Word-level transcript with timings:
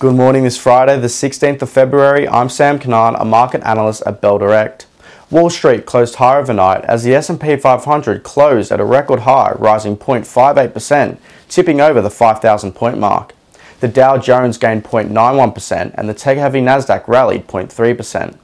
Good 0.00 0.14
morning 0.14 0.44
this 0.44 0.56
Friday, 0.56 0.98
the 0.98 1.08
16th 1.08 1.60
of 1.60 1.68
February. 1.68 2.26
I'm 2.26 2.48
Sam 2.48 2.78
Kanan, 2.78 3.20
a 3.20 3.24
market 3.26 3.62
analyst 3.64 4.02
at 4.06 4.22
Bell 4.22 4.38
Direct. 4.38 4.86
Wall 5.30 5.50
Street 5.50 5.84
closed 5.84 6.14
higher 6.14 6.38
overnight 6.38 6.86
as 6.86 7.04
the 7.04 7.14
S&P 7.14 7.54
500 7.54 8.22
closed 8.22 8.72
at 8.72 8.80
a 8.80 8.84
record 8.86 9.20
high, 9.20 9.52
rising 9.58 9.98
0.58%, 9.98 11.18
tipping 11.50 11.82
over 11.82 12.00
the 12.00 12.08
5,000 12.08 12.72
point 12.72 12.96
mark. 12.96 13.34
The 13.80 13.88
Dow 13.88 14.16
Jones 14.16 14.56
gained 14.56 14.84
0.91% 14.84 15.94
and 15.94 16.08
the 16.08 16.14
tech-heavy 16.14 16.62
Nasdaq 16.62 17.06
rallied 17.06 17.46
0.3%. 17.46 18.38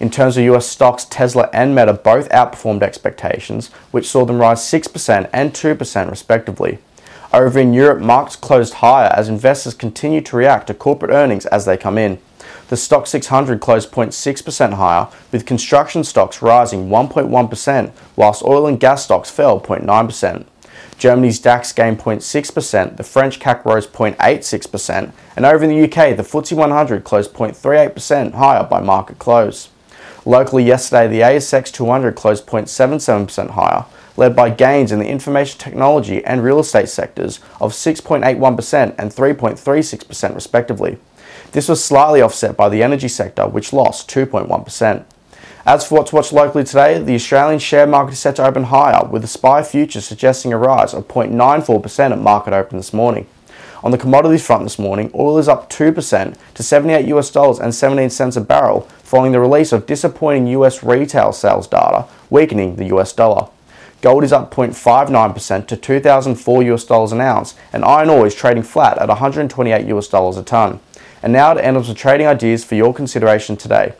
In 0.00 0.10
terms 0.10 0.36
of 0.36 0.42
US 0.42 0.66
stocks, 0.66 1.04
Tesla 1.04 1.48
and 1.52 1.72
Meta 1.72 1.92
both 1.92 2.28
outperformed 2.30 2.82
expectations, 2.82 3.68
which 3.92 4.08
saw 4.08 4.24
them 4.24 4.40
rise 4.40 4.58
6% 4.58 5.30
and 5.32 5.52
2% 5.52 6.10
respectively. 6.10 6.78
Over 7.36 7.58
in 7.58 7.74
Europe, 7.74 8.00
markets 8.00 8.34
closed 8.34 8.72
higher 8.72 9.12
as 9.14 9.28
investors 9.28 9.74
continue 9.74 10.22
to 10.22 10.36
react 10.36 10.68
to 10.68 10.74
corporate 10.74 11.10
earnings 11.10 11.44
as 11.44 11.66
they 11.66 11.76
come 11.76 11.98
in. 11.98 12.18
The 12.68 12.76
Stoxx 12.76 13.08
600 13.08 13.60
closed 13.60 13.92
0.6% 13.92 14.72
higher, 14.72 15.08
with 15.30 15.44
construction 15.44 16.02
stocks 16.02 16.40
rising 16.40 16.88
1.1%, 16.88 17.92
whilst 18.16 18.42
oil 18.42 18.66
and 18.66 18.80
gas 18.80 19.04
stocks 19.04 19.30
fell 19.30 19.60
0.9%. 19.60 20.46
Germany's 20.96 21.38
DAX 21.38 21.74
gained 21.74 21.98
0.6%, 21.98 22.96
the 22.96 23.04
French 23.04 23.38
CAC 23.38 23.66
rose 23.66 23.86
0.86%, 23.86 25.12
and 25.36 25.44
over 25.44 25.62
in 25.62 25.68
the 25.68 25.84
UK, 25.84 26.16
the 26.16 26.22
FTSE 26.22 26.56
100 26.56 27.04
closed 27.04 27.34
0.38% 27.34 28.32
higher 28.32 28.64
by 28.64 28.80
market 28.80 29.18
close. 29.18 29.68
Locally 30.26 30.64
yesterday, 30.64 31.06
the 31.06 31.20
ASX 31.20 31.72
200 31.72 32.16
closed 32.16 32.46
0.77% 32.46 33.50
higher, 33.50 33.84
led 34.16 34.34
by 34.34 34.50
gains 34.50 34.90
in 34.90 34.98
the 34.98 35.06
information 35.06 35.56
technology 35.56 36.24
and 36.24 36.42
real 36.42 36.58
estate 36.58 36.88
sectors 36.88 37.38
of 37.60 37.72
6.81% 37.72 38.96
and 38.98 39.12
3.36% 39.12 40.34
respectively. 40.34 40.98
This 41.52 41.68
was 41.68 41.82
slightly 41.82 42.20
offset 42.20 42.56
by 42.56 42.68
the 42.68 42.82
energy 42.82 43.06
sector, 43.06 43.46
which 43.46 43.72
lost 43.72 44.10
2.1%. 44.10 45.04
As 45.64 45.86
for 45.86 45.98
what's 45.98 46.12
watched 46.12 46.32
locally 46.32 46.64
today, 46.64 47.00
the 47.00 47.14
Australian 47.14 47.60
share 47.60 47.86
market 47.86 48.14
is 48.14 48.18
set 48.18 48.34
to 48.36 48.46
open 48.46 48.64
higher, 48.64 49.06
with 49.06 49.22
the 49.22 49.28
SPI 49.28 49.62
future 49.62 50.00
suggesting 50.00 50.52
a 50.52 50.58
rise 50.58 50.92
of 50.92 51.06
0.94% 51.06 52.10
at 52.10 52.18
market 52.18 52.52
open 52.52 52.78
this 52.78 52.92
morning. 52.92 53.28
On 53.84 53.92
the 53.92 53.98
commodities 53.98 54.44
front 54.44 54.64
this 54.64 54.80
morning, 54.80 55.12
oil 55.14 55.38
is 55.38 55.46
up 55.46 55.70
2% 55.70 56.36
to 56.54 56.62
78 56.62 57.06
US 57.06 57.30
dollars 57.30 57.60
and 57.60 57.72
17 57.72 58.10
cents 58.10 58.36
a 58.36 58.40
barrel 58.40 58.88
following 59.06 59.30
the 59.30 59.38
release 59.38 59.72
of 59.72 59.86
disappointing 59.86 60.48
US 60.48 60.82
retail 60.82 61.32
sales 61.32 61.68
data, 61.68 62.06
weakening 62.28 62.74
the 62.74 62.86
US 62.96 63.12
dollar. 63.12 63.48
Gold 64.02 64.24
is 64.24 64.32
up 64.32 64.52
0.59% 64.52 65.68
to 65.68 65.76
2004 65.76 66.62
US 66.64 66.84
dollars 66.84 67.12
an 67.12 67.20
ounce, 67.20 67.54
and 67.72 67.84
iron 67.84 68.10
ore 68.10 68.26
is 68.26 68.34
trading 68.34 68.64
flat 68.64 68.98
at 68.98 69.08
128 69.08 69.86
US 69.86 70.08
dollars 70.08 70.36
a 70.36 70.42
ton. 70.42 70.80
And 71.22 71.32
now 71.32 71.54
to 71.54 71.64
end 71.64 71.76
up 71.76 71.84
some 71.84 71.94
trading 71.94 72.26
ideas 72.26 72.64
for 72.64 72.74
your 72.74 72.92
consideration 72.92 73.56
today. 73.56 73.94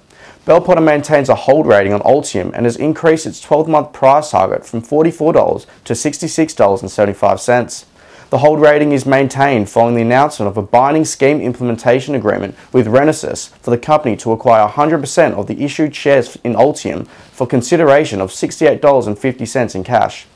Bell 0.44 0.60
Potter 0.60 0.80
maintains 0.80 1.28
a 1.28 1.36
hold 1.36 1.66
rating 1.66 1.92
on 1.92 2.00
Altium 2.00 2.50
and 2.52 2.66
has 2.66 2.76
increased 2.76 3.26
its 3.26 3.40
12 3.40 3.68
month 3.68 3.92
price 3.92 4.32
target 4.32 4.66
from 4.66 4.82
$44 4.82 5.66
to 5.84 5.92
$66.75. 5.92 7.84
The 8.28 8.38
hold 8.38 8.60
rating 8.60 8.90
is 8.90 9.06
maintained 9.06 9.70
following 9.70 9.94
the 9.94 10.02
announcement 10.02 10.48
of 10.48 10.56
a 10.56 10.62
binding 10.62 11.04
scheme 11.04 11.40
implementation 11.40 12.16
agreement 12.16 12.56
with 12.72 12.88
Renesas 12.88 13.50
for 13.58 13.70
the 13.70 13.78
company 13.78 14.16
to 14.16 14.32
acquire 14.32 14.68
100% 14.68 15.34
of 15.34 15.46
the 15.46 15.62
issued 15.62 15.94
shares 15.94 16.36
in 16.42 16.54
Altium 16.54 17.06
for 17.06 17.46
consideration 17.46 18.20
of 18.20 18.32
$68.50 18.32 19.74
in 19.76 19.84
cash. 19.84 20.26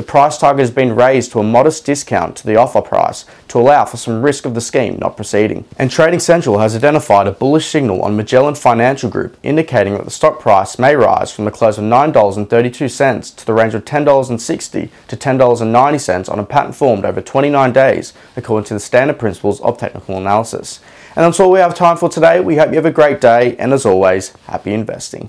The 0.00 0.06
price 0.06 0.38
target 0.38 0.60
has 0.60 0.70
been 0.70 0.96
raised 0.96 1.32
to 1.32 1.40
a 1.40 1.42
modest 1.42 1.84
discount 1.84 2.34
to 2.36 2.46
the 2.46 2.56
offer 2.56 2.80
price 2.80 3.26
to 3.48 3.60
allow 3.60 3.84
for 3.84 3.98
some 3.98 4.22
risk 4.22 4.46
of 4.46 4.54
the 4.54 4.60
scheme 4.62 4.98
not 4.98 5.14
proceeding. 5.14 5.66
And 5.78 5.90
Trading 5.90 6.20
Central 6.20 6.58
has 6.58 6.74
identified 6.74 7.26
a 7.26 7.32
bullish 7.32 7.66
signal 7.66 8.00
on 8.00 8.16
Magellan 8.16 8.54
Financial 8.54 9.10
Group, 9.10 9.36
indicating 9.42 9.92
that 9.92 10.06
the 10.06 10.10
stock 10.10 10.40
price 10.40 10.78
may 10.78 10.96
rise 10.96 11.30
from 11.30 11.44
the 11.44 11.50
close 11.50 11.76
of 11.76 11.84
$9.32 11.84 13.36
to 13.36 13.44
the 13.44 13.52
range 13.52 13.74
of 13.74 13.84
$10.60 13.84 14.88
to 15.08 15.16
$10.90 15.18 16.32
on 16.32 16.38
a 16.38 16.46
pattern 16.46 16.72
formed 16.72 17.04
over 17.04 17.20
29 17.20 17.70
days, 17.70 18.14
according 18.38 18.68
to 18.68 18.72
the 18.72 18.80
standard 18.80 19.18
principles 19.18 19.60
of 19.60 19.76
technical 19.76 20.16
analysis. 20.16 20.80
And 21.14 21.26
that's 21.26 21.38
all 21.38 21.50
we 21.50 21.58
have 21.58 21.74
time 21.74 21.98
for 21.98 22.08
today. 22.08 22.40
We 22.40 22.56
hope 22.56 22.70
you 22.70 22.76
have 22.76 22.86
a 22.86 22.90
great 22.90 23.20
day, 23.20 23.54
and 23.58 23.74
as 23.74 23.84
always, 23.84 24.30
happy 24.46 24.72
investing. 24.72 25.28